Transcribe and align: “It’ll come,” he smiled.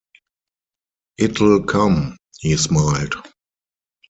“It’ll 1.19 1.61
come,” 1.61 2.17
he 2.39 2.57
smiled. 2.57 3.13